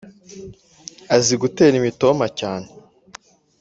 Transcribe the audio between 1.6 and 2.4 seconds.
imitoma